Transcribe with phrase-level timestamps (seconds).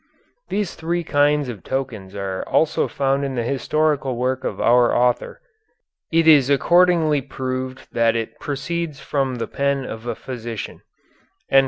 [0.49, 5.39] These three kinds of tokens are also found in the historical work of our author.
[6.11, 10.81] It is accordingly proved that it proceeds from the pen of a physician.